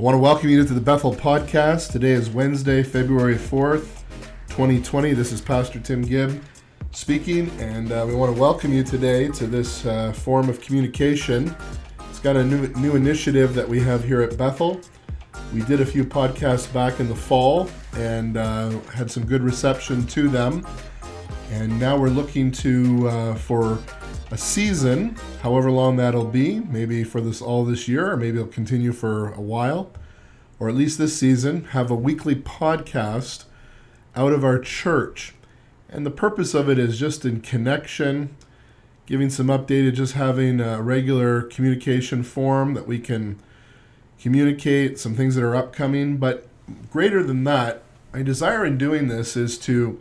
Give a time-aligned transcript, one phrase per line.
[0.00, 1.92] I want to welcome you to the Bethel Podcast.
[1.92, 4.00] Today is Wednesday, February 4th,
[4.48, 5.12] 2020.
[5.12, 6.42] This is Pastor Tim Gibb
[6.90, 11.54] speaking, and uh, we want to welcome you today to this uh, form of communication.
[12.08, 14.80] It's got a new, new initiative that we have here at Bethel.
[15.52, 20.06] We did a few podcasts back in the fall and uh, had some good reception
[20.06, 20.66] to them.
[21.50, 23.78] And now we're looking to uh, for
[24.30, 28.50] a season, however long that'll be, maybe for this all this year, or maybe it'll
[28.50, 29.90] continue for a while,
[30.58, 33.44] or at least this season, have a weekly podcast
[34.14, 35.34] out of our church.
[35.88, 38.36] And the purpose of it is just in connection,
[39.06, 43.40] giving some updated, just having a regular communication form that we can
[44.20, 46.18] communicate some things that are upcoming.
[46.18, 46.46] But
[46.90, 50.00] greater than that, my desire in doing this is to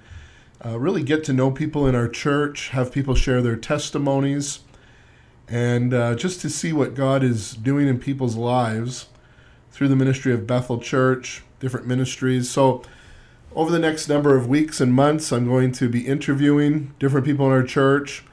[0.66, 4.60] uh, really get to know people in our church, have people share their testimonies,
[5.48, 9.08] and uh, just to see what God is doing in people's lives
[9.72, 12.50] through the ministry of Bethel Church, different ministries.
[12.50, 12.84] So,
[13.56, 17.48] over the next number of weeks and months, I'm going to be interviewing different people
[17.48, 18.24] in our church,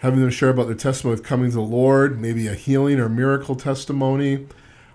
[0.00, 3.08] having them share about their testimony of coming to the Lord, maybe a healing or
[3.08, 4.46] miracle testimony,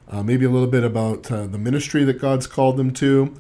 [0.10, 3.34] uh, maybe a little bit about uh, the ministry that God's called them to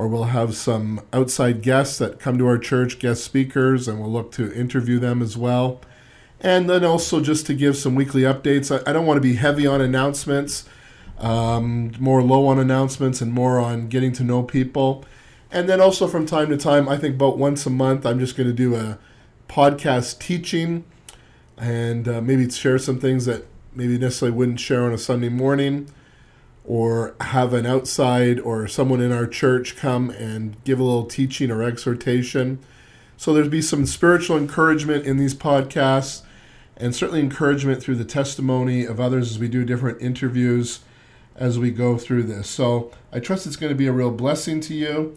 [0.00, 4.10] or we'll have some outside guests that come to our church, guest speakers, and we'll
[4.10, 5.78] look to interview them as well.
[6.40, 8.74] And then also just to give some weekly updates.
[8.74, 10.66] I, I don't want to be heavy on announcements,
[11.18, 15.04] um, more low on announcements and more on getting to know people.
[15.52, 18.38] And then also from time to time, I think about once a month, I'm just
[18.38, 18.98] going to do a
[19.50, 20.84] podcast teaching
[21.58, 25.90] and uh, maybe share some things that maybe necessarily wouldn't share on a Sunday morning
[26.64, 31.50] or have an outside or someone in our church come and give a little teaching
[31.50, 32.58] or exhortation.
[33.16, 36.22] So there'd be some spiritual encouragement in these podcasts
[36.76, 40.80] and certainly encouragement through the testimony of others as we do different interviews
[41.36, 42.48] as we go through this.
[42.48, 45.14] So I trust it's going to be a real blessing to you.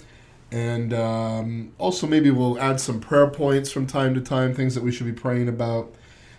[0.52, 4.83] And um, also, maybe we'll add some prayer points from time to time, things that
[4.83, 5.93] we should be praying about.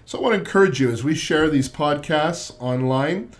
[0.07, 3.31] So I want to encourage you as we share these podcasts online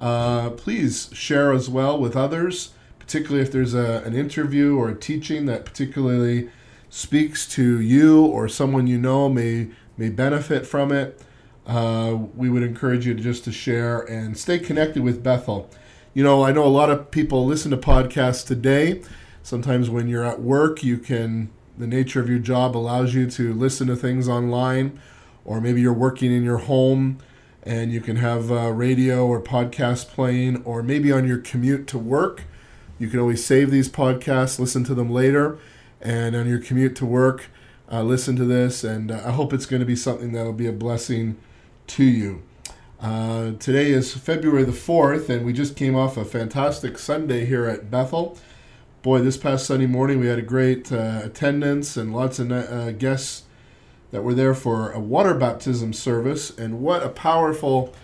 [0.00, 4.94] uh, please share as well with others, particularly if there's a, an interview or a
[4.94, 6.50] teaching that particularly
[6.90, 11.20] speaks to you or someone you know may may benefit from it.
[11.66, 15.68] Uh, we would encourage you to just to share and stay connected with Bethel.
[16.14, 19.02] You know, I know a lot of people listen to podcasts today.
[19.42, 23.52] Sometimes when you're at work, you can the nature of your job allows you to
[23.52, 25.00] listen to things online,
[25.44, 27.18] or maybe you're working in your home
[27.68, 31.98] and you can have uh, radio or podcast playing, or maybe on your commute to
[31.98, 32.44] work.
[32.98, 35.58] You can always save these podcasts, listen to them later,
[36.00, 37.50] and on your commute to work,
[37.92, 38.84] uh, listen to this.
[38.84, 41.36] And uh, I hope it's going to be something that will be a blessing
[41.88, 42.42] to you.
[43.02, 47.66] Uh, today is February the 4th, and we just came off a fantastic Sunday here
[47.66, 48.38] at Bethel.
[49.02, 53.42] Boy, this past Sunday morning we had a great attendance and lots of guests
[54.10, 57.94] that were there for a water baptism service, and what a powerful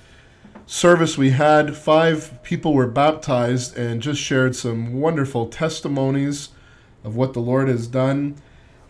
[0.67, 1.77] service we had.
[1.77, 6.51] Five people were baptized and just shared some wonderful testimonies
[7.03, 8.37] of what the Lord has done.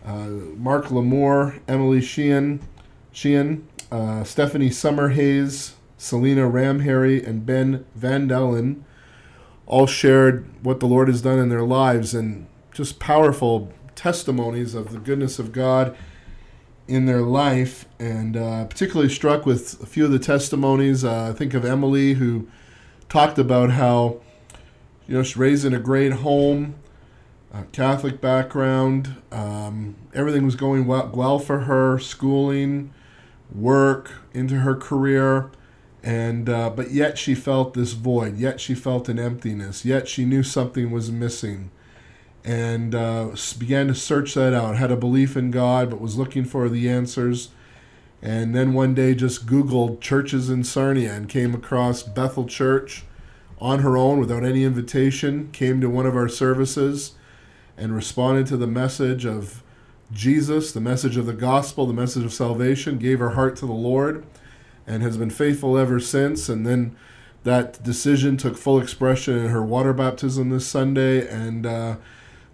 [0.05, 2.61] Uh, Mark Lamore, Emily Sheehan,
[3.11, 8.81] Sheehan uh, Stephanie Summerhays, Selena Ramharry, and Ben Vandellen
[9.65, 14.91] all shared what the Lord has done in their lives and just powerful testimonies of
[14.91, 15.95] the goodness of God
[16.87, 21.03] in their life, and uh, particularly struck with a few of the testimonies.
[21.03, 22.47] Uh, I think of Emily, who
[23.09, 24.19] talked about how
[25.07, 26.75] you know she's raised in a great home,
[27.71, 29.15] Catholic background.
[29.31, 32.93] Um, everything was going well, well for her, schooling,
[33.53, 35.49] work, into her career,
[36.03, 38.37] and uh, but yet she felt this void.
[38.37, 39.85] Yet she felt an emptiness.
[39.85, 41.71] Yet she knew something was missing
[42.45, 44.77] and uh, began to search that out.
[44.77, 47.49] Had a belief in God, but was looking for the answers.
[48.21, 53.03] And then one day just Googled churches in Sarnia and came across Bethel Church
[53.59, 57.13] on her own without any invitation, came to one of our services
[57.77, 59.63] and responded to the message of
[60.11, 63.73] Jesus, the message of the gospel, the message of salvation, gave her heart to the
[63.73, 64.23] Lord,
[64.85, 66.47] and has been faithful ever since.
[66.47, 66.95] And then
[67.43, 71.95] that decision took full expression in her water baptism this Sunday, and uh,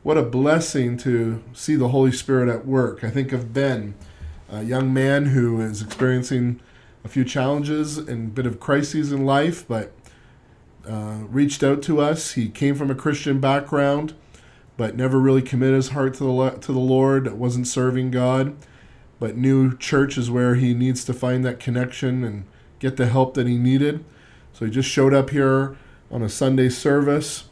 [0.03, 3.03] what a blessing to see the Holy Spirit at work.
[3.03, 3.93] I think of Ben,
[4.49, 6.59] a young man who is experiencing
[7.03, 9.91] a few challenges and a bit of crises in life, but
[10.87, 12.31] uh, reached out to us.
[12.31, 14.13] He came from a Christian background,
[14.75, 17.31] but never really committed his heart to the to the Lord.
[17.33, 18.55] wasn't serving God,
[19.19, 22.45] but knew church is where he needs to find that connection and
[22.79, 24.03] get the help that he needed.
[24.53, 25.77] So he just showed up here
[26.09, 27.43] on a Sunday service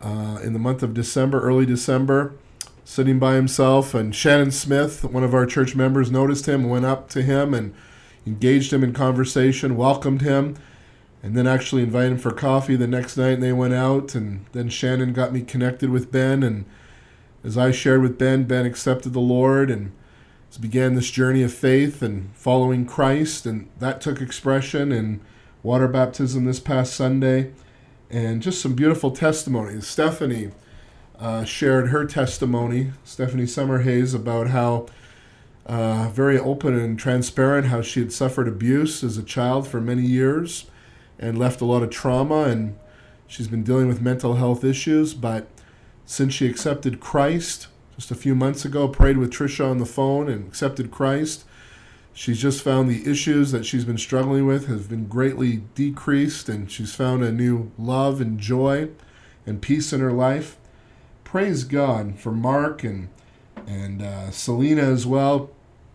[0.00, 2.34] uh, in the month of December, early December,
[2.84, 3.94] sitting by himself.
[3.94, 7.74] And Shannon Smith, one of our church members, noticed him, went up to him, and
[8.26, 10.56] engaged him in conversation, welcomed him,
[11.22, 13.34] and then actually invited him for coffee the next night.
[13.34, 16.42] And they went out, and then Shannon got me connected with Ben.
[16.42, 16.64] And
[17.44, 19.92] as I shared with Ben, Ben accepted the Lord and
[20.60, 23.46] began this journey of faith and following Christ.
[23.46, 25.20] And that took expression in
[25.62, 27.52] water baptism this past Sunday.
[28.10, 29.86] And just some beautiful testimonies.
[29.86, 30.50] Stephanie
[31.18, 34.86] uh, shared her testimony, Stephanie Summerhays, about how
[35.66, 40.02] uh, very open and transparent how she had suffered abuse as a child for many
[40.02, 40.66] years
[41.18, 42.76] and left a lot of trauma and
[43.26, 45.46] she's been dealing with mental health issues but
[46.06, 50.28] since she accepted christ just a few months ago prayed with trisha on the phone
[50.28, 51.44] and accepted christ
[52.12, 56.70] she's just found the issues that she's been struggling with have been greatly decreased and
[56.70, 58.88] she's found a new love and joy
[59.46, 60.56] and peace in her life
[61.24, 63.08] praise god for mark and
[63.66, 65.50] and uh, selena as well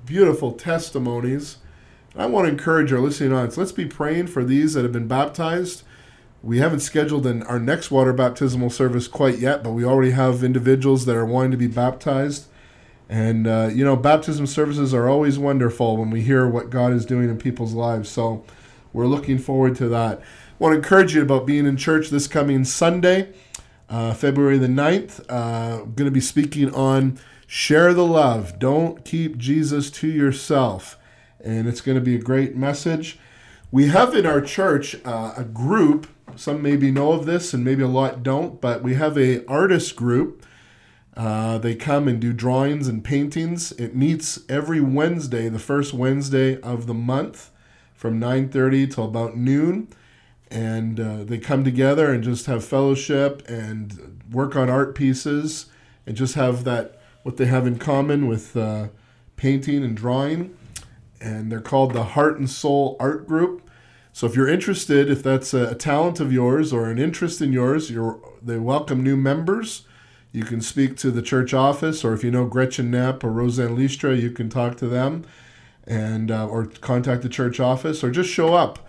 [0.06, 1.57] beautiful testimonies.
[2.15, 3.57] I want to encourage our listening audience.
[3.57, 5.83] Let's be praying for these that have been baptized.
[6.41, 10.44] We haven't scheduled an, our next water baptismal service quite yet, but we already have
[10.44, 12.47] individuals that are wanting to be baptized.
[13.10, 17.06] And, uh, you know, baptism services are always wonderful when we hear what God is
[17.06, 18.10] doing in people's lives.
[18.10, 18.44] So
[18.94, 20.19] we're looking forward to that.
[20.19, 20.24] I
[20.57, 23.34] want to encourage you about being in church this coming Sunday,
[23.90, 25.19] uh, February the 9th.
[25.30, 28.57] Uh, I'm going to be speaking on Share the love.
[28.57, 30.98] Don't keep Jesus to yourself.
[31.44, 33.19] And it's going to be a great message.
[33.72, 36.07] We have in our church uh, a group.
[36.36, 38.60] Some maybe know of this, and maybe a lot don't.
[38.60, 40.44] But we have a artist group.
[41.15, 43.71] Uh, they come and do drawings and paintings.
[43.73, 47.51] It meets every Wednesday, the first Wednesday of the month,
[47.94, 49.88] from 9:30 till about noon,
[50.51, 55.67] and uh, they come together and just have fellowship and work on art pieces
[56.06, 58.89] and just have that what they have in common with uh,
[59.35, 60.56] painting and drawing.
[61.19, 63.68] And they're called the Heart and Soul Art Group.
[64.13, 67.89] So if you're interested, if that's a, talent of yours or an interest in yours,
[67.89, 69.85] you're, they welcome new members.
[70.35, 73.77] You can speak to the church office, or if you know Gretchen Knapp or Roseanne
[73.77, 75.23] Listra, you can talk to them,
[75.87, 78.79] and uh, or contact the church office, or just show up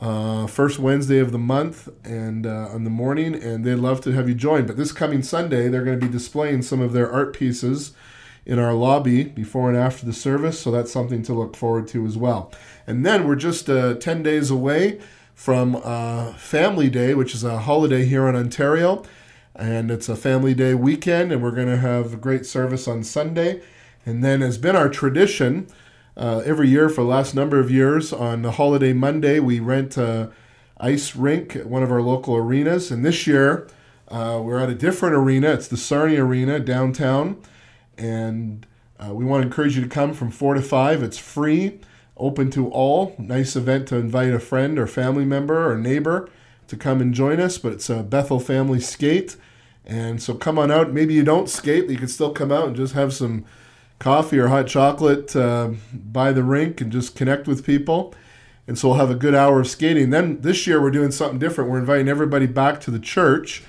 [0.00, 4.12] uh, first Wednesday of the month and uh, in the morning, and they'd love to
[4.12, 4.66] have you join.
[4.66, 7.92] But this coming Sunday, they're going to be displaying some of their art pieces
[8.44, 12.06] in our lobby before and after the service, so that's something to look forward to
[12.06, 12.50] as well.
[12.88, 15.00] And then we're just uh, 10 days away
[15.32, 19.04] from uh, Family Day, which is a holiday here in Ontario,
[19.58, 23.02] and it's a Family Day weekend, and we're going to have a great service on
[23.02, 23.60] Sunday.
[24.06, 25.66] And then, has been our tradition,
[26.16, 28.12] uh, every year for the last number of years.
[28.12, 30.30] On the holiday Monday, we rent a
[30.80, 33.68] ice rink at one of our local arenas, and this year
[34.08, 35.50] uh, we're at a different arena.
[35.50, 37.42] It's the Sarnia Arena downtown,
[37.98, 38.64] and
[38.98, 41.02] uh, we want to encourage you to come from four to five.
[41.02, 41.80] It's free,
[42.16, 43.14] open to all.
[43.18, 46.30] Nice event to invite a friend or family member or neighbor
[46.68, 47.58] to come and join us.
[47.58, 49.36] But it's a Bethel family skate.
[49.88, 50.92] And so come on out.
[50.92, 53.46] Maybe you don't skate, you can still come out and just have some
[53.98, 58.14] coffee or hot chocolate uh, by the rink and just connect with people.
[58.66, 60.10] And so we'll have a good hour of skating.
[60.10, 61.70] Then this year we're doing something different.
[61.70, 63.64] We're inviting everybody back to the church.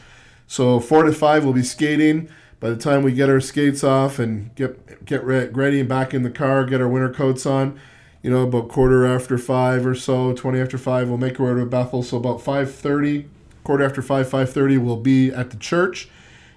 [0.45, 2.29] So four to five we'll be skating.
[2.59, 6.23] By the time we get our skates off and get get ready and back in
[6.23, 7.79] the car, get our winter coats on,
[8.21, 11.61] you know, about quarter after five or so, twenty after five, we'll make our way
[11.61, 12.03] to Bethel.
[12.03, 13.29] So about five thirty,
[13.63, 16.09] quarter after five, five thirty, we'll be at the church,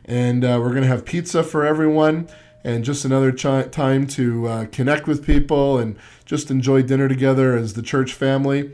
[0.04, 2.28] and uh, we're gonna have pizza for everyone
[2.64, 7.56] and just another ch- time to uh, connect with people and just enjoy dinner together
[7.56, 8.72] as the church family.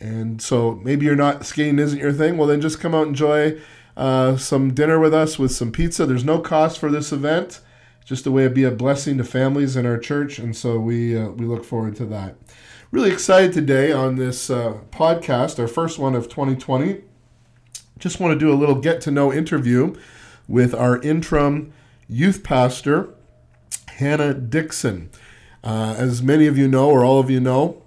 [0.00, 2.36] And so maybe you're not skating isn't your thing.
[2.36, 3.60] Well, then just come out and enjoy
[3.96, 6.06] uh, some dinner with us with some pizza.
[6.06, 7.60] There's no cost for this event,
[8.04, 11.16] just a way to be a blessing to families in our church, and so we
[11.16, 12.36] uh, we look forward to that.
[12.90, 17.02] Really excited today on this uh, podcast, our first one of 2020.
[17.98, 19.94] Just want to do a little get to know interview
[20.50, 21.72] with our interim
[22.08, 23.14] youth pastor
[23.88, 25.08] Hannah Dixon.
[25.62, 27.80] Uh, as many of you know, or all of you know,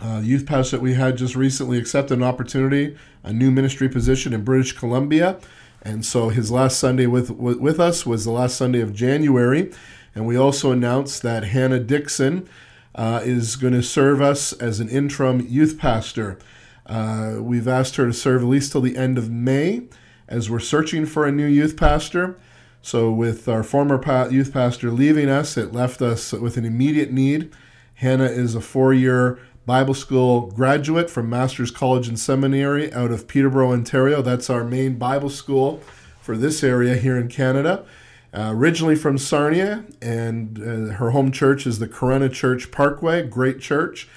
[0.00, 4.32] uh, youth pastor that we had just recently accepted an opportunity, a new ministry position
[4.32, 5.38] in British Columbia.
[5.82, 9.70] And so his last Sunday with, with, with us was the last Sunday of January.
[10.14, 12.48] And we also announced that Hannah Dixon
[12.94, 16.38] uh, is going to serve us as an interim youth pastor.
[16.86, 19.82] Uh, we've asked her to serve at least till the end of May
[20.30, 22.38] as we're searching for a new youth pastor.
[22.80, 27.52] So, with our former youth pastor leaving us, it left us with an immediate need.
[27.94, 33.28] Hannah is a four year Bible School graduate from Master's College and Seminary out of
[33.28, 34.22] Peterborough, Ontario.
[34.22, 35.82] That's our main Bible school
[36.22, 37.84] for this area here in Canada.
[38.32, 43.58] Uh, originally from Sarnia, and uh, her home church is the Corunna Church Parkway, great
[43.58, 44.08] church.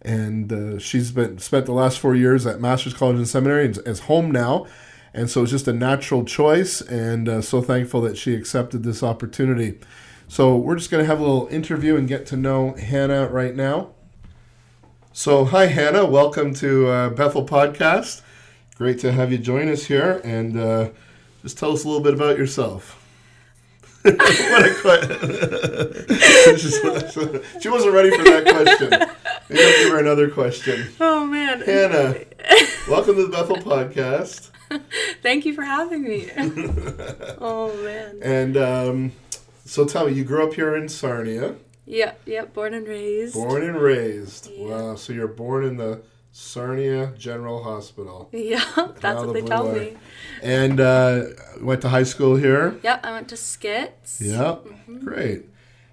[0.00, 3.78] And uh, she's been spent the last four years at Master's College and Seminary and
[3.86, 4.66] is home now.
[5.18, 9.02] And so it's just a natural choice, and uh, so thankful that she accepted this
[9.02, 9.80] opportunity.
[10.28, 13.56] So we're just going to have a little interview and get to know Hannah right
[13.56, 13.90] now.
[15.12, 16.06] So, hi, Hannah.
[16.06, 18.22] Welcome to uh, Bethel Podcast.
[18.76, 20.90] Great to have you join us here, and uh,
[21.42, 23.04] just tell us a little bit about yourself.
[24.02, 25.08] what a question!
[27.60, 28.90] she wasn't ready for that question.
[29.48, 30.92] Maybe I'll give her another question.
[31.00, 32.20] Oh man, Hannah,
[32.88, 34.50] welcome to the Bethel Podcast.
[35.22, 36.30] Thank you for having me.
[37.38, 38.20] oh man.
[38.22, 39.12] And um,
[39.64, 41.56] so, tell me, you grew up here in Sarnia.
[41.86, 43.34] Yep, yep, born and raised.
[43.34, 44.50] Born and raised.
[44.50, 44.66] Yeah.
[44.66, 44.94] Wow.
[44.96, 48.28] So you're born in the Sarnia General Hospital.
[48.32, 48.64] Yeah,
[49.00, 49.96] that's what they tell me.
[50.42, 51.24] And uh,
[51.60, 52.78] went to high school here.
[52.82, 54.20] Yep, I went to SCITS.
[54.20, 54.66] Yep.
[55.02, 55.46] Great.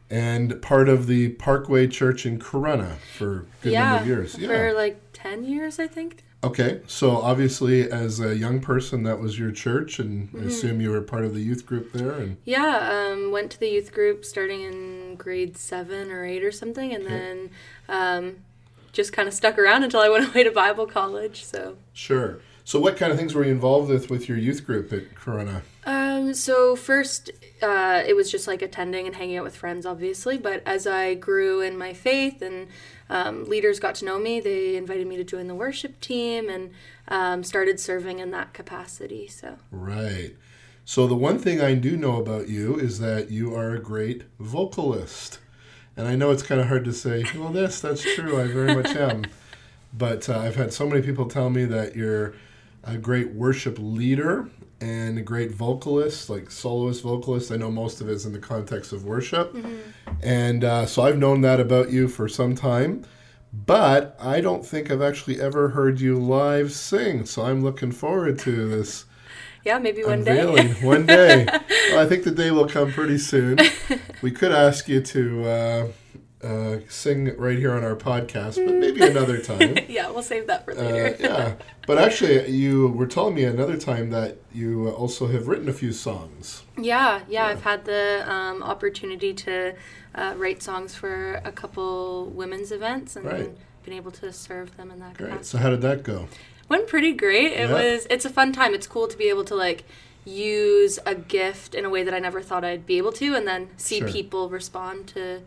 [0.09, 4.38] And part of the Parkway Church in Corunna for a good yeah, number of years.
[4.38, 6.24] Yeah, for like ten years, I think.
[6.43, 6.81] Okay.
[6.85, 10.43] So obviously, as a young person, that was your church, and Mm-hmm.
[10.43, 12.12] I assume you were part of the youth group there.
[12.12, 16.51] And Yeah, um, went to the youth group starting in grade seven or eight or
[16.51, 17.50] something, and then
[17.89, 18.35] um,
[18.91, 21.43] just kind of stuck around until I went away to Bible college.
[21.43, 21.77] So.
[21.93, 22.39] sure.
[22.63, 25.62] So what kind of things were you involved with with your youth group at Corunna?
[25.85, 27.29] Um, so first,
[27.61, 30.37] uh, it was just like attending and hanging out with friends, obviously.
[30.37, 32.67] But as I grew in my faith and
[33.09, 36.71] um, leaders got to know me, they invited me to join the worship team and
[37.07, 39.27] um, started serving in that capacity.
[39.27, 40.35] So Right.
[40.85, 44.23] So the one thing I do know about you is that you are a great
[44.39, 45.39] vocalist.
[45.97, 48.39] And I know it's kind of hard to say, well, yes, that's true.
[48.39, 49.25] I very much am.
[49.97, 52.33] But uh, I've had so many people tell me that you're
[52.83, 54.49] a great worship leader
[54.82, 57.51] and a great vocalist, like soloist vocalist.
[57.51, 59.55] I know most of it is in the context of worship.
[60.22, 63.05] And uh, so I've known that about you for some time.
[63.53, 67.25] But I don't think I've actually ever heard you live sing.
[67.25, 69.05] So I'm looking forward to this
[69.63, 70.86] yeah, maybe one unveiling day.
[70.86, 71.48] one day.
[71.91, 73.60] Well, I think the day will come pretty soon.
[74.22, 75.88] We could ask you to uh,
[76.45, 79.77] uh, sing right here on our podcast, but maybe another time.
[79.87, 81.15] yeah, we'll save that for Uh, later.
[81.19, 81.53] yeah,
[81.87, 85.91] but actually, you were telling me another time that you also have written a few
[85.91, 86.63] songs.
[86.77, 89.73] Yeah, yeah, I've had the um, opportunity to
[90.13, 93.51] uh, write songs for a couple women's events and Right.
[93.83, 95.29] been able to serve them in that Great.
[95.31, 95.45] capacity.
[95.49, 96.27] So how did that go?
[96.67, 97.51] went pretty great.
[97.53, 97.73] It Yeah.
[97.73, 98.73] was it's a fun time.
[98.73, 99.83] It's cool to be able to like
[100.25, 103.47] use a gift in a way that I never thought I'd be able to and
[103.47, 104.07] then see Sure.
[104.07, 105.41] people respond to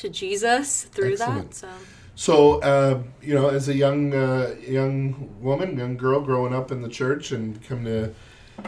[0.00, 1.50] to Jesus through Excellent.
[1.52, 1.56] that.
[1.56, 1.68] So
[2.14, 6.82] So, uh, you know, as a young uh, young woman, young girl growing up in
[6.82, 8.14] the church and come to,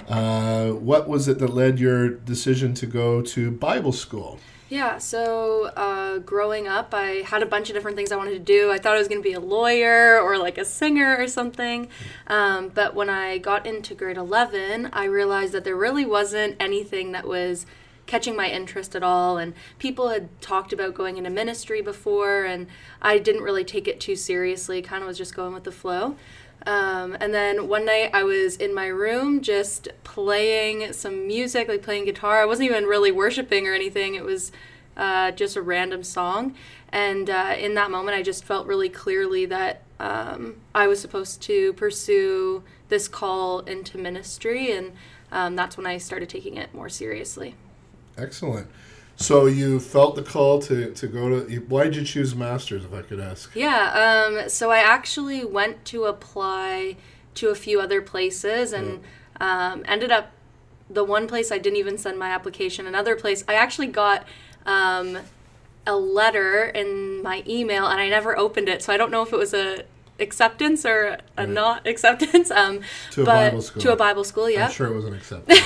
[0.09, 4.39] uh, what was it that led your decision to go to Bible school?
[4.71, 8.39] Yeah, so uh, growing up, I had a bunch of different things I wanted to
[8.39, 8.73] do.
[8.73, 11.89] I thought I was going to be a lawyer or like a singer or something.
[12.27, 17.13] Um, but when I got into grade 11, I realized that there really wasn't anything
[17.13, 17.67] that was
[18.07, 19.39] catching my interest at all.
[19.39, 22.67] And people had talked about going into ministry before, and
[23.01, 26.17] I didn't really take it too seriously, kind of was just going with the flow.
[26.67, 31.83] Um, and then one night I was in my room just playing some music, like
[31.83, 32.41] playing guitar.
[32.41, 34.15] I wasn't even really worshiping or anything.
[34.15, 34.53] It was
[34.97, 36.55] uh, just a random song.
[36.91, 41.41] And uh, in that moment, I just felt really clearly that um, I was supposed
[41.43, 44.71] to pursue this call into ministry.
[44.73, 44.93] And
[45.33, 47.55] um, that's when I started taking it more seriously.
[48.17, 48.69] Excellent.
[49.17, 51.57] So you felt the call to, to go to.
[51.69, 53.55] Why did you choose masters, if I could ask?
[53.55, 56.97] Yeah, um, so I actually went to apply
[57.35, 59.01] to a few other places and
[59.41, 60.33] um, ended up
[60.91, 62.87] the one place I didn't even send my application.
[62.87, 64.27] Another place I actually got
[64.67, 65.19] um,
[65.87, 69.33] a letter in my email and I never opened it, so I don't know if
[69.33, 69.85] it was a
[70.21, 71.49] acceptance or a Right.
[71.49, 72.51] not acceptance.
[72.63, 72.81] Um,
[73.13, 73.83] To a but Bible school.
[73.83, 74.67] To a Bible school, yeah.
[74.67, 75.61] I'm sure it was an acceptance.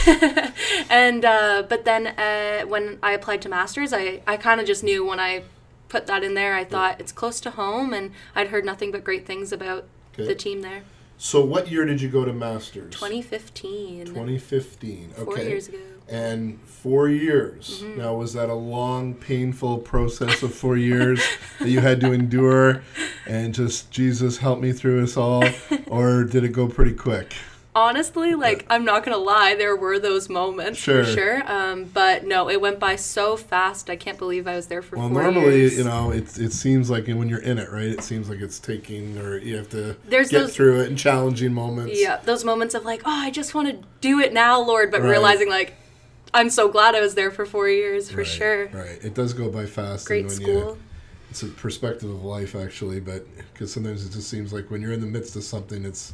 [0.90, 4.82] and uh, but then uh, when I applied to masters, I I kind of just
[4.84, 5.42] knew when I
[5.88, 6.54] put that in there.
[6.54, 9.84] I thought it's close to home, and I'd heard nothing but great things about
[10.14, 10.26] Okay.
[10.26, 10.82] the team there.
[11.18, 12.92] so what year did you go to masters?
[12.94, 15.12] 2015, 2015.
[15.12, 15.24] Okay.
[15.24, 15.78] four years ago.
[16.08, 17.82] And four years.
[17.82, 17.98] Mm-hmm.
[17.98, 21.20] Now, was that a long, painful process of four years
[21.58, 22.82] that you had to endure
[23.26, 25.42] and just, Jesus, help me through us all?
[25.88, 27.34] Or did it go pretty quick?
[27.78, 31.04] honestly, like I'm not gonna lie, there were those moments Sure.
[31.04, 31.42] for sure.
[31.52, 33.90] Um, but no, it went by so fast.
[33.90, 35.76] I can't believe I was there for Well, normally, years.
[35.76, 37.82] you know, it it seems like when you're in it, right?
[37.88, 40.96] It seems like it's taking, or you have to There's get those- through it in
[40.96, 42.00] challenging moments.
[42.00, 45.02] Yeah, those moments of like, oh, I just want to do it now, Lord, but
[45.02, 45.10] Right.
[45.10, 45.74] realizing like,
[46.34, 48.66] I'm so glad I was there for four years for Right, sure.
[48.68, 48.98] Right.
[49.02, 50.06] It does go by fast.
[50.06, 50.46] Great and when school.
[50.72, 50.78] You,
[51.30, 54.92] it's a perspective of life, actually, but because sometimes it just seems like when you're
[54.92, 56.12] in the midst of something, it's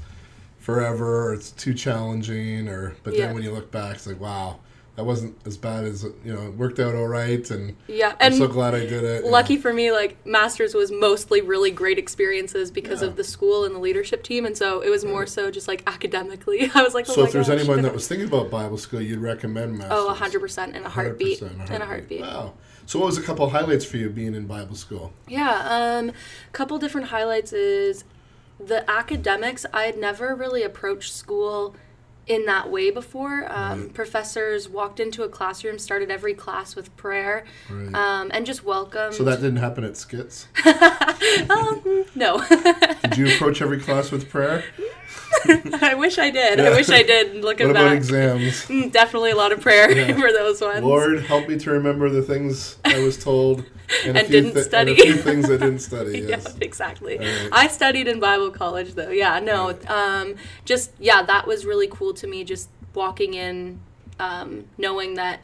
[0.58, 3.26] forever, or it's too challenging, or but Yeah.
[3.26, 4.60] then when you look back, it's like, wow,
[4.96, 6.42] that wasn't as bad as you know.
[6.48, 9.24] It worked out all right, and Yeah, I'm and so glad I did it.
[9.24, 13.08] lucky for me, like masters was mostly really great experiences because Yeah.
[13.08, 15.82] of the school and the leadership team, and so it was more so just like
[15.86, 16.70] academically.
[16.74, 17.58] I was like, oh So if there's gosh.
[17.60, 19.92] anyone that was thinking about Bible school, you'd recommend Masters.
[19.98, 22.20] oh, hundred percent in a heartbeat, 100%, in a heartbeat.
[22.20, 22.52] Wow.
[22.84, 25.12] So what was a couple highlights for you being in Bible school?
[25.28, 26.12] Yeah, um, a
[26.52, 28.04] couple different highlights is
[28.60, 29.64] the academics.
[29.72, 31.74] I had never really approached school
[32.26, 33.46] in that way before.
[33.50, 33.94] Um, Right.
[33.94, 37.94] Professors walked into a classroom, started every class with prayer, Right.
[37.94, 39.14] um, and just welcomed.
[39.14, 40.46] so that didn't happen at SCITS.
[41.50, 42.38] um, no,
[43.02, 44.64] Did you approach every class with prayer?
[45.82, 46.58] I wish I did.
[46.58, 46.66] Yeah.
[46.66, 47.42] I wish I did.
[47.42, 48.66] Looking What about back, exams?
[48.66, 50.14] Mm, definitely a lot of prayer Yeah.
[50.14, 50.84] for those ones.
[50.84, 53.64] Lord, help me to remember the things I was told,
[54.06, 54.92] and, And didn't thi- and study.
[54.92, 56.18] a few things I didn't study.
[56.28, 57.18] yeah, exactly.
[57.18, 57.48] Alright.
[57.52, 59.10] I studied in Bible college though.
[59.10, 59.68] Yeah, no.
[59.68, 59.90] Right.
[59.90, 60.34] Um
[60.64, 63.80] just yeah, that was really cool to me just walking in
[64.18, 65.40] um knowing that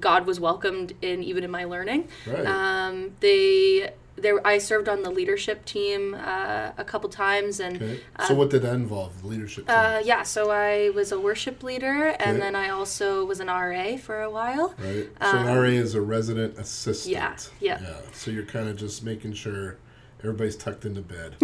[0.00, 2.08] God was welcomed in even in my learning.
[2.26, 2.46] Right.
[2.46, 8.00] Um they there I served on the leadership team uh, a couple times and okay.
[8.16, 9.22] uh, So what did that involve?
[9.22, 9.76] The leadership team.
[9.76, 13.96] uh, yeah, so I was a worship leader, and then I also was an RA
[13.96, 14.74] for a while.
[14.78, 15.08] right.
[15.20, 17.12] So an um, RA is a resident assistant.
[17.12, 17.80] Yeah, yeah.
[17.82, 17.96] Yeah.
[18.12, 19.78] So you're kind of just making sure
[20.22, 21.36] everybody's tucked into bed.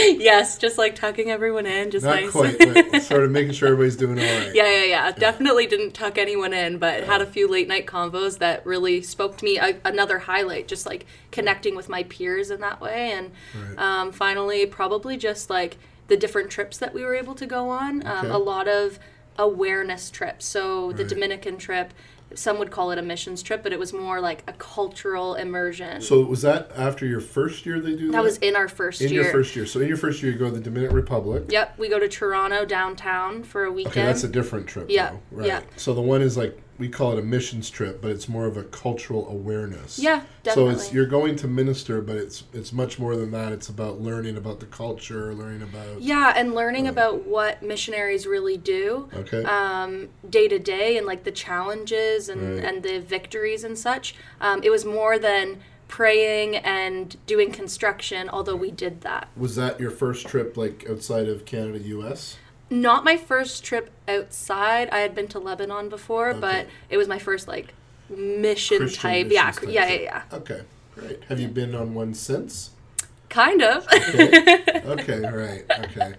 [0.00, 2.30] yes, just like tucking everyone in, just Not nice.
[2.30, 2.58] quite,
[2.92, 4.54] but sort of making sure everybody's doing all right.
[4.54, 5.12] Yeah, yeah, yeah.
[5.12, 9.36] Definitely didn't tuck anyone in, but had a few late night convos that really spoke
[9.38, 9.58] to me.
[9.58, 13.12] A, another highlight, just like connecting with my peers in that way.
[13.12, 13.78] And Right.
[13.78, 15.76] um, finally, probably just like
[16.08, 18.06] the different trips that we were able to go on.
[18.06, 18.34] Um, Okay.
[18.34, 18.98] A lot of
[19.38, 20.46] awareness trips.
[20.46, 21.08] So the Right.
[21.10, 21.92] Dominican trip,
[22.36, 26.00] some would call it a missions trip, but it was more like a cultural immersion.
[26.00, 28.12] So was that after your first year they do that?
[28.12, 29.22] that was in our first in year.
[29.22, 29.66] your first year.
[29.66, 31.44] So in your first year you go to the Dominican Republic.
[31.48, 33.96] Yep, we go to Toronto downtown for a weekend.
[33.96, 34.86] Okay, that's a different trip.
[34.88, 35.16] Yeah.
[35.30, 35.46] Right.
[35.48, 35.62] yeah.
[35.76, 38.56] So the one is like we call it a missions trip, but it's more of
[38.56, 39.98] a cultural awareness.
[39.98, 40.74] yeah, definitely.
[40.74, 43.52] So it's you're going to minister, but it's it's much more than that.
[43.52, 46.90] It's about learning about the culture, learning about Yeah, and learning Right.
[46.92, 52.40] about what missionaries really do okay, um, day to day and like the challenges and,
[52.56, 52.64] Right.
[52.64, 54.14] and the victories and such.
[54.40, 55.58] Um, it was more than
[55.88, 59.28] praying and doing construction, although we did that.
[59.36, 62.36] was that your first trip like outside of Canada, U.S.?
[62.68, 64.88] Not my first trip outside.
[64.90, 66.40] I had been to Lebanon before, Okay.
[66.40, 67.74] but it was my first like
[68.08, 69.26] mission Christian type.
[69.30, 70.22] Yeah, type yeah, yeah, yeah.
[70.32, 70.62] Okay,
[70.94, 71.24] great.
[71.28, 72.70] Have you been on one since?
[73.28, 73.86] Kind of.
[73.92, 74.82] Okay.
[74.84, 75.64] okay, right.
[75.84, 76.14] Okay.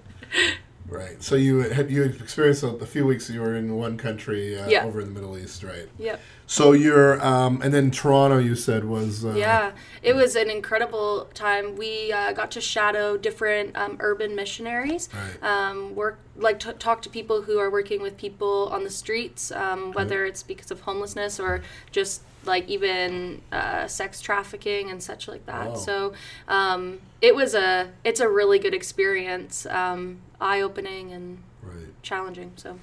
[0.89, 1.21] Right.
[1.21, 4.85] So you had you experienced a, few weeks you were in one country uh, Yeah.
[4.85, 5.87] over in the Middle East, right?
[5.99, 6.21] yep.
[6.45, 11.27] So you're um, and then Toronto you said was uh, Yeah, it was an incredible
[11.33, 11.75] time.
[11.75, 15.43] We uh, got to shadow different um, urban missionaries, Right.
[15.43, 19.51] um, work like t- talk to people who are working with people on the streets,
[19.51, 25.27] um, whether it's because of homelessness or just like even uh, sex trafficking and such
[25.27, 25.69] like that.
[25.69, 25.75] Wow.
[25.75, 26.13] So
[26.47, 32.01] um, it was a it's a really good experience, um, eye opening and right.
[32.01, 32.53] challenging.
[32.55, 32.79] So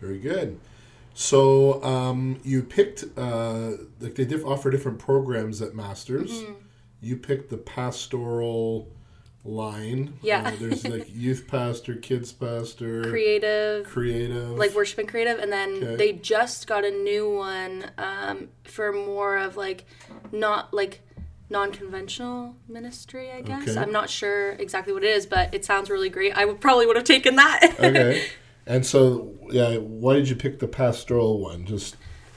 [0.00, 0.58] Very good.
[1.14, 6.42] So um, you picked uh, like they diff- offer different programs at Masters.
[6.42, 6.52] Mm-hmm.
[7.02, 8.88] You picked the pastoral
[9.44, 10.14] line.
[10.22, 10.42] Yeah.
[10.48, 13.86] Uh, there's like youth pastor, kids pastor, creative.
[13.86, 14.50] creative.
[14.50, 15.96] like worship and creative and then Okay.
[15.96, 19.84] they just got a new one um, for more of like
[20.32, 21.00] not like
[21.52, 23.76] non-conventional ministry i guess Okay.
[23.80, 26.86] i'm not sure exactly what it is but it sounds really great i would probably
[26.86, 28.22] would have taken that okay.
[28.66, 31.64] And so yeah, why did you pick the pastoral one?
[31.64, 31.96] Just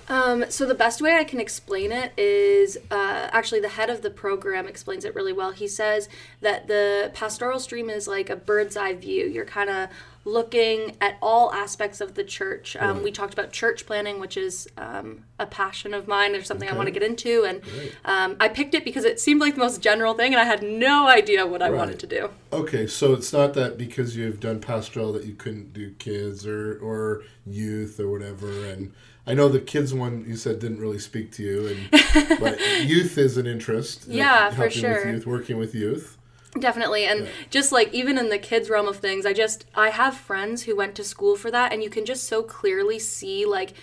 [0.10, 4.02] Um, so the best way I can explain it is uh, actually the head of
[4.02, 5.52] the program explains it really well.
[5.52, 6.10] He says
[6.42, 9.26] that the pastoral stream is like a bird's eye view.
[9.26, 9.90] You're kind of
[10.26, 12.76] looking at all aspects of the church.
[12.78, 13.04] Um, Right.
[13.04, 16.32] We talked about church planning, which is um, a passion of mine.
[16.32, 17.62] There's something I want to get into, and
[18.06, 20.64] um, I picked it because it seemed like the most general thing, and I had
[20.64, 21.78] no idea what I Right.
[21.78, 22.30] wanted to do.
[22.54, 26.78] Okay, so it's not that because you've done pastoral that you couldn't do kids or
[26.82, 28.48] or youth or whatever.
[28.66, 28.94] And
[29.26, 31.92] I know the kids one you said didn't really speak to you, and
[32.40, 34.06] but youth is an interest.
[34.08, 35.06] Yeah, for sure.
[35.06, 36.18] With youth, working with youth.
[36.60, 37.06] Definitely.
[37.06, 37.32] And Yeah.
[37.50, 40.76] just like even in the kids realm of things, I just I have friends who
[40.76, 43.74] went to school for that and you can just so clearly see like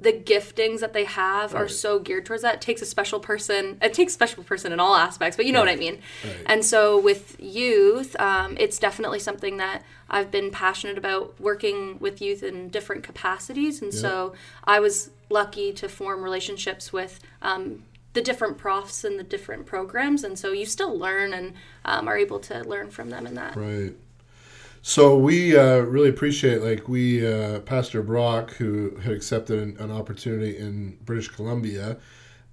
[0.00, 2.54] the giftings that they have are so geared towards that.
[2.54, 3.76] It takes a special person.
[3.82, 6.00] It takes a special person in all aspects, but you know what I mean.
[6.24, 6.36] Right.
[6.46, 12.22] And so with youth, um, it's definitely something that I've been passionate about working with
[12.22, 13.82] youth in different capacities.
[13.82, 14.00] And Yeah.
[14.00, 14.32] so
[14.64, 17.84] I was lucky to form relationships with um,
[18.14, 20.24] the different profs and the different programs.
[20.24, 21.52] And so you still learn and
[21.84, 23.54] um, are able to learn from them in that.
[23.54, 23.92] Right.
[24.82, 29.90] So we uh, really appreciate, like we, uh, Pastor Brock, who had accepted an, an
[29.90, 31.98] opportunity in British Columbia.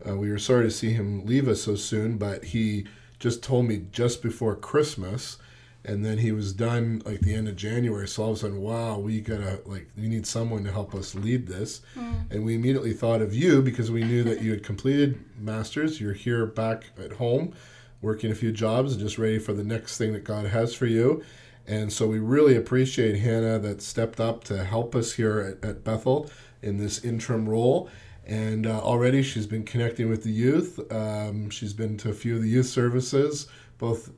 [0.08, 2.86] Uh, we were sorry to see him leave us so soon, but he
[3.20, 5.38] just told me just before Christmas,
[5.86, 8.08] and then he was done like the end of January.
[8.08, 11.16] So all of a sudden, wow, we gotta like we need someone to help us
[11.16, 11.82] lead this,
[12.30, 16.02] and we immediately thought of you because we knew that you had completed masters.
[16.02, 17.54] You're here back at home,
[18.02, 20.88] working a few jobs, and just ready for the next thing that God has for
[20.88, 21.24] you.
[21.68, 25.84] And so we really appreciate Hannah that stepped up to help us here at, at
[25.84, 26.30] Bethel
[26.62, 27.90] in this interim role.
[28.26, 30.80] And uh, already she's been connecting with the youth.
[30.92, 34.12] Um, she's been to a few of the youth services, both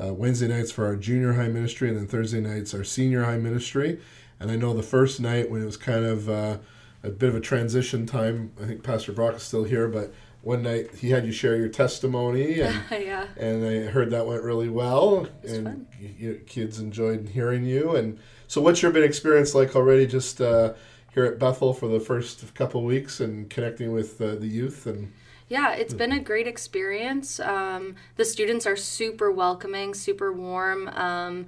[0.00, 3.36] uh, Wednesday nights for our junior high ministry and then Thursday nights our senior high
[3.36, 4.00] ministry.
[4.40, 6.58] And I know the first night when it was kind of uh,
[7.02, 10.12] a bit of a transition time, I think Pastor Brock is still here, but
[10.42, 13.26] one night he had you share your testimony and yeah.
[13.36, 15.86] and I heard that went really well, and fun.
[16.00, 17.96] y- y- kids enjoyed hearing you.
[17.96, 20.06] And so, what's your been experience like already?
[20.06, 20.74] Just uh,
[21.14, 25.12] here at Bethel for the first couple weeks and connecting with uh, the youth and
[25.48, 27.38] Yeah, it's been a great experience.
[27.38, 30.88] Um, the students are super welcoming, super warm.
[30.88, 31.46] Um,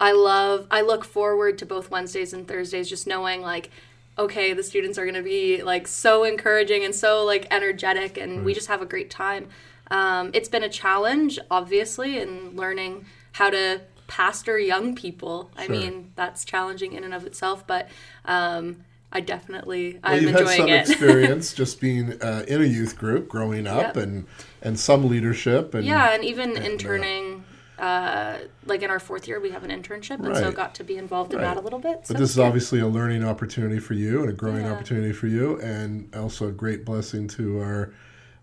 [0.00, 3.70] I love, I look forward to both Wednesdays and Thursdays just knowing like,
[4.18, 8.44] okay, the students are going to be like so encouraging and so like energetic, and
[8.44, 9.48] we just have a great time.
[9.90, 15.50] Um, it's been a challenge, obviously, in learning how to pastor young people.
[15.56, 17.88] I mean, that's challenging in and of itself, but
[18.24, 20.80] um, I definitely, well, I'm you've had some it.
[20.90, 23.96] experience just being uh, in a youth group, growing up, Yep.
[23.96, 24.26] and
[24.62, 27.43] and some leadership and Yeah, and even and, uh, interning, uh,
[27.78, 31.32] like in our fourth year, we have an internship, and so got to be involved
[31.32, 31.54] in Right.
[31.54, 31.98] that a little bit.
[32.00, 34.72] But so this is obviously a learning opportunity for you and a growing Yeah.
[34.72, 37.90] opportunity for you, and also a great blessing to our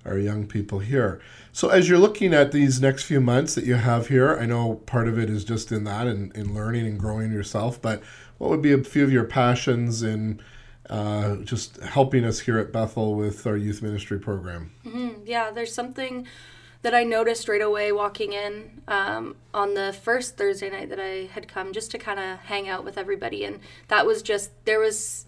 [0.04, 1.20] our young people here.
[1.54, 4.82] So as you're looking at these next few months that you have here, I know
[4.88, 8.02] part of it is just in that and in learning and growing yourself, but
[8.40, 10.40] what would be a few of your passions in
[10.90, 14.72] uh, just helping us here at Bethel with our youth ministry program?
[14.84, 16.26] Mm, yeah, there's something
[16.82, 21.30] that I noticed right away walking in um, on the first Thursday night that I
[21.32, 23.46] had come just to kind of hang out with everybody.
[23.46, 25.28] And that was just, there was,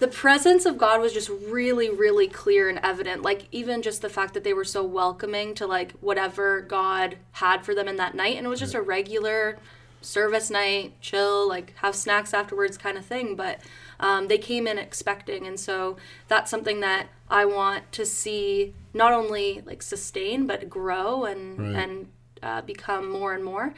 [0.00, 3.22] the presence of God was just really, really clear and evident.
[3.22, 7.64] Like, even just the fact that they were so welcoming to like whatever God had
[7.64, 8.36] for them in that night.
[8.36, 9.58] And it was just a regular
[10.02, 13.34] service night, chill, like have snacks afterwards kind of thing.
[13.34, 13.60] But
[14.00, 15.46] um, they came in expecting.
[15.46, 15.96] And so
[16.28, 21.82] that's something that I want to see not only like sustain, but grow and, Right.
[21.82, 22.08] and
[22.42, 23.74] uh, become more and more.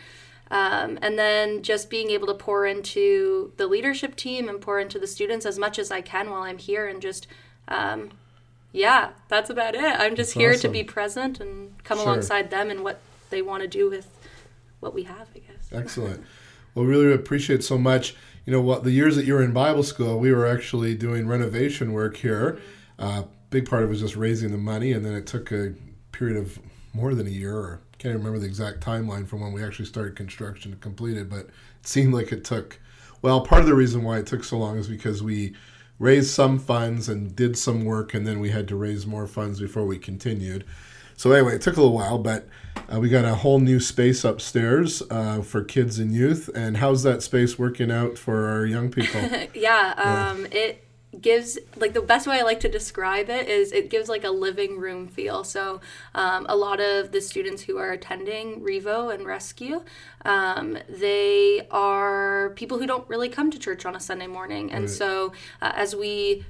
[0.53, 4.99] Um, and then just being able to pour into the leadership team and pour into
[4.99, 7.27] the students as much as I can while I'm here and just,
[7.69, 8.11] um,
[8.73, 9.83] yeah, that's about it.
[9.85, 10.61] I'm just That's here awesome.
[10.63, 12.07] to be present and come Sure.
[12.09, 14.09] alongside them and what they want to do with
[14.81, 15.69] what we have, I guess.
[15.73, 16.25] Excellent.
[16.75, 18.15] Well, really appreciate so much.
[18.47, 18.85] You know what?
[18.85, 22.59] The years that you were in Bible school, we were actually doing renovation work here.
[22.99, 25.75] Uh, big part of it was just raising the money, and then it took a
[26.13, 26.59] period of
[26.93, 30.17] more than a year, or can't remember the exact timeline from when we actually started
[30.17, 31.51] construction to completed, but it
[31.83, 32.81] seemed like it took.
[33.21, 35.55] Well, part of the reason why it took so long is because we
[35.99, 39.61] raised some funds and did some work, and then we had to raise more funds
[39.61, 40.65] before we continued.
[41.21, 42.49] So anyway, it took a little while, but
[42.91, 46.49] uh, we got a whole new space upstairs uh, for kids and youth.
[46.55, 49.21] And how's that space working out for our young people?
[49.55, 49.93] yeah,
[50.31, 50.83] um, it
[51.21, 54.31] gives like the best way I like to describe it is it gives like a
[54.31, 55.45] living room feel.
[55.45, 55.83] So
[56.15, 59.83] um, a lot of the students who are attending Revo and Rescue,
[60.25, 64.85] um, they are people who don't really come to church on a Sunday morning, and
[64.85, 64.91] Right.
[64.91, 66.47] so uh, as we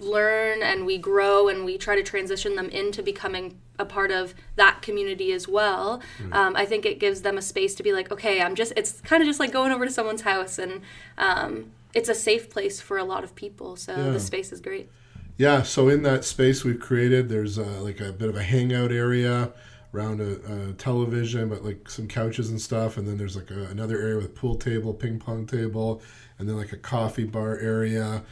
[0.00, 4.34] learn and we grow and we try to transition them into becoming a part of
[4.56, 6.00] that community as well
[6.32, 9.00] um, i think it gives them a space to be like okay i'm just it's
[9.02, 10.80] kind of just like going over to someone's house and
[11.18, 14.10] um, it's a safe place for a lot of people so Yeah.
[14.10, 14.88] the space is great
[15.36, 18.92] yeah, so in that space we've created, there's uh, like a bit of a hangout
[18.92, 19.50] area
[19.92, 22.96] around a, a television, but like some couches and stuff.
[22.98, 26.00] And then there's like a, another area with pool table, ping pong table,
[26.38, 28.22] and then like a coffee bar area,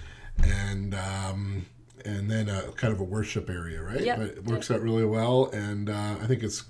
[0.42, 1.66] and um,
[2.04, 4.00] and then a kind of a worship area, right?
[4.00, 4.18] Yep.
[4.18, 6.64] But it works out really well, and uh, I think it's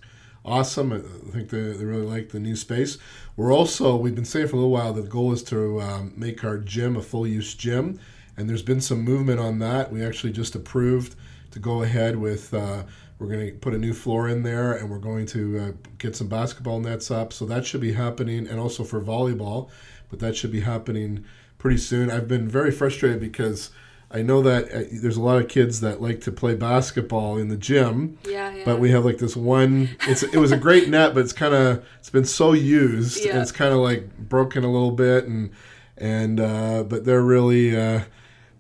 [0.45, 0.93] awesome.
[0.93, 2.99] I think they, they really like the new space.
[3.37, 6.13] We're also, we've been saying for a little while that the goal is to um,
[6.17, 7.99] make our gym a full use gym.
[8.37, 9.93] And there's been some movement on that.
[9.93, 11.15] We actually just approved
[11.53, 12.83] to go ahead with, uh,
[13.19, 16.17] we're going to put a new floor in there and we're going to uh, get
[16.17, 17.33] some basketball nets up.
[17.33, 18.49] So that should be happening.
[18.49, 19.71] And also for volleyball,
[20.13, 21.25] but that should be happening
[21.57, 22.11] pretty soon.
[22.11, 23.71] I've been very frustrated because
[24.11, 27.49] I know that uh, there's a lot of kids that like to play basketball in
[27.49, 28.19] the gym.
[28.29, 28.65] Yeah, yeah.
[28.67, 29.89] But we have like this one.
[30.03, 33.25] It's it was a great net, but it's kind of it's been so used.
[33.25, 33.33] Yeah.
[33.33, 35.51] And it's kind of like broken a little bit, and
[35.97, 37.75] and uh, but they're really.
[37.75, 38.03] Uh,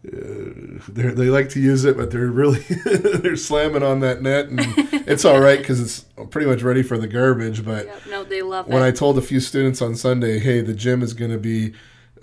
[0.04, 4.60] they they like to use it, but they're really they're slamming on that net, and
[5.06, 7.64] it's all right because it's pretty much ready for the garbage.
[7.64, 8.86] But Yep, no, they love when it.
[8.86, 11.72] I told a few students on Sunday, hey, the gym is going to be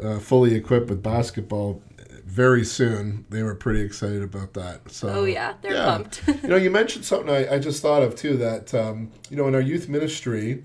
[0.04, 1.82] uh, fully equipped with basketball
[2.30, 4.92] very soon, they were pretty excited about that.
[4.92, 6.22] So, oh yeah, they're pumped.
[6.44, 9.48] you know, you mentioned something I, I just thought of too that, um, you know,
[9.48, 10.64] in our youth ministry,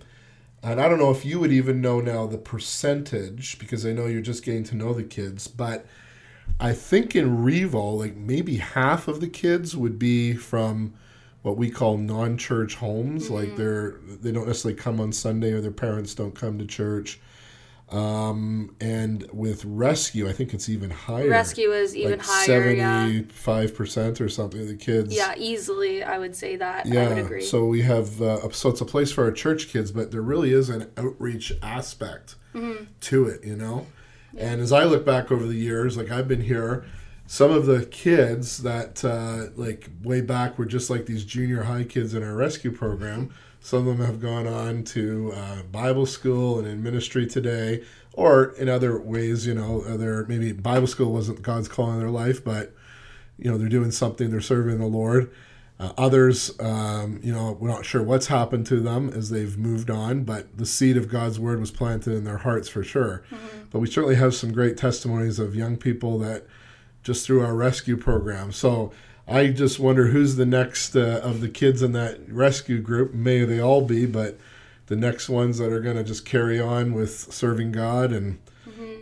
[0.63, 4.07] and I don't know if you would even know now the percentage because I know
[4.07, 5.87] you're just getting to know the kids, but
[6.61, 10.95] I think in Revo, like maybe half of the kids would be from
[11.43, 13.29] what we call non-church homes.
[13.31, 17.21] Like they're they don't necessarily come on Sunday or their parents don't come to church.
[17.91, 21.29] Um, and with rescue, I think it's even higher.
[21.29, 22.71] Rescue is even like higher.
[22.73, 23.05] Yeah.
[23.07, 25.15] seventy-five percent or something of the kids.
[25.15, 26.87] Yeah, easily I would say that.
[26.87, 27.43] I would Yeah, agree.
[27.43, 30.53] so we have uh, so it's a place for our church kids, but there really
[30.53, 32.85] is an outreach aspect Mm-hmm.
[33.01, 33.87] to it, you know.
[34.37, 36.85] And as I look back over the years, like I've been here,
[37.27, 41.85] some of the kids that uh, like way back were just like these junior high
[41.85, 43.33] kids in our rescue program.
[43.61, 48.53] Some of them have gone on to uh, Bible school and in ministry today, or
[48.57, 52.45] in other ways, you know, other maybe Bible school wasn't God's call in their life,
[52.45, 52.75] but
[53.39, 55.31] you know they're doing something, they're serving the Lord.
[55.81, 59.91] Uh, others, um, you know, we're not sure what's happened to them as they've moved
[59.91, 63.25] on, but the seed of God's word was planted in their hearts for sure.
[63.71, 66.47] But we certainly have some great testimonies of young people that
[67.03, 68.53] just through our rescue program.
[68.53, 68.93] So
[69.27, 73.13] I just wonder who's the next uh, of the kids in that rescue group.
[73.13, 74.39] May they all be, but
[74.87, 78.39] the next ones that are going to just carry on with serving God and,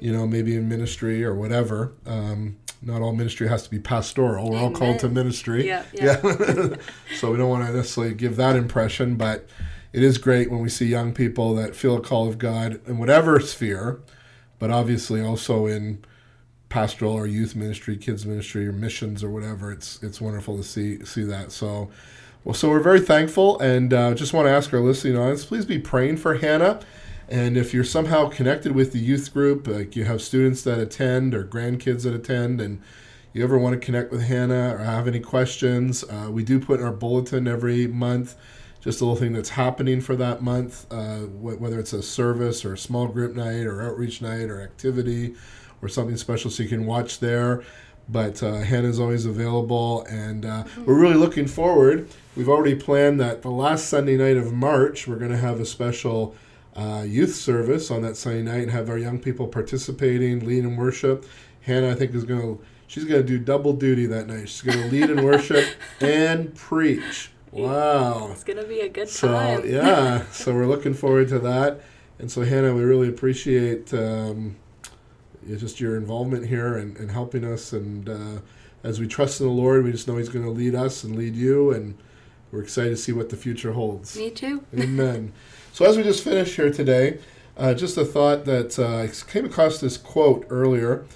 [0.00, 1.92] you know, maybe in ministry or whatever.
[2.06, 4.50] Um, not all ministry has to be pastoral.
[4.50, 5.24] We're all called to Amen.
[5.24, 5.66] ministry.
[5.66, 6.20] Yeah, yeah.
[7.16, 9.46] so we don't want to necessarily give that impression, but
[9.92, 12.98] it is great when we see young people that feel a call of God in
[12.98, 14.00] whatever sphere,
[14.58, 16.04] but obviously also in
[16.68, 19.70] pastoral or youth ministry, kids ministry, or missions or whatever.
[19.70, 21.52] It's it's wonderful to see see that.
[21.52, 21.90] So,
[22.44, 25.66] well, so we're very thankful, and uh, just want to ask our listening audience, please
[25.66, 26.80] be praying for Hannah.
[27.32, 31.34] And if you're somehow connected with the youth group, like you have students that attend
[31.34, 32.82] or grandkids that attend, and
[33.32, 36.78] you ever want to connect with Hannah or have any questions, uh, we do put
[36.78, 38.36] in our bulletin every month
[38.82, 42.66] just a little thing that's happening for that month, uh, wh- whether it's a service
[42.66, 45.34] or a small group night or outreach night or activity
[45.80, 47.62] or something special, so you can watch there.
[48.10, 52.10] But uh, Hannah's always available, and uh, we're really looking forward.
[52.36, 55.64] We've already planned that the last Sunday night of March, we're going to have a
[55.64, 56.34] special
[56.74, 60.76] uh, youth service on that Sunday night and have our young people participating, lead in
[60.76, 61.26] worship.
[61.62, 64.48] Hannah, I think, is going to she's going to do double duty that night.
[64.48, 65.66] She's going to lead in worship
[66.00, 67.30] and preach.
[67.52, 68.30] Wow.
[68.32, 69.60] It's gonna be a good time.
[69.60, 71.82] So yeah, so we're looking forward to that.
[72.18, 74.56] And so Hannah, we really appreciate um,
[75.46, 77.74] just your involvement here and, and helping us.
[77.74, 78.40] And uh,
[78.82, 81.14] as we trust in the Lord, we just know He's going to lead us and
[81.14, 81.98] lead you, and
[82.50, 84.16] we're excited to see what the future holds.
[84.16, 84.64] Me too.
[84.78, 85.32] Amen.
[85.72, 87.18] So as we just finished here today,
[87.56, 91.06] uh, just a thought that uh, I came across this quote earlier,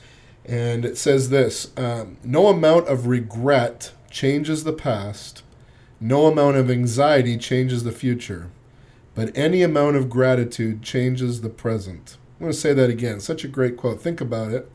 [0.46, 5.42] and it says this: um, "No amount of regret changes the past.
[6.00, 8.48] No amount of anxiety changes the future,
[9.14, 13.20] but any amount of gratitude changes the present." I'm going to say that again.
[13.20, 14.00] Such a great quote.
[14.00, 14.70] Think about it.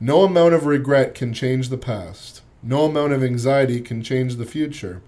[0.00, 2.40] No amount of regret can change the past.
[2.62, 5.02] No amount of anxiety can change the future.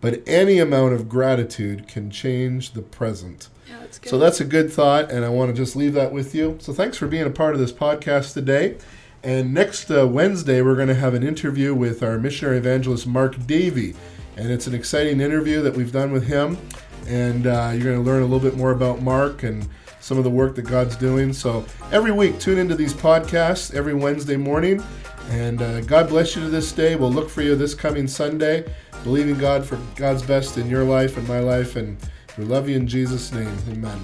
[0.00, 3.48] But any amount of gratitude can change the present.
[3.68, 4.10] Yeah, that's good.
[4.10, 6.58] So that's a good thought, and I want to just leave that with you.
[6.60, 8.76] So thanks for being a part of this podcast today.
[9.22, 13.46] And next uh, Wednesday, we're going to have an interview with our missionary evangelist, Mark
[13.46, 13.94] Davey.
[14.36, 16.58] And it's an exciting interview that we've done with him.
[17.06, 19.66] And uh, you're going to learn a little bit more about Mark and
[20.04, 21.32] some of the work that God's doing.
[21.32, 24.84] So every week, tune into these podcasts every Wednesday morning.
[25.30, 26.94] And uh, God bless you to this day.
[26.94, 28.70] We'll look for you this coming Sunday,
[29.02, 31.76] believing God for God's best in your life and my life.
[31.76, 31.96] And
[32.36, 33.56] we love you in Jesus' name.
[33.70, 33.98] Amen.